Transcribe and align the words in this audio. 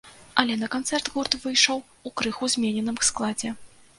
Але 0.43 0.53
на 0.61 0.69
канцэрт 0.75 1.11
гурт 1.17 1.37
выйшаў 1.43 1.83
у 2.11 2.13
крыху 2.21 2.51
змененым 2.53 2.97
складзе. 3.13 3.55